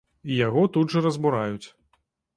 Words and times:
І 0.29 0.37
яго 0.37 0.63
тут 0.77 0.95
жа 0.95 1.05
разбураюць. 1.09 1.67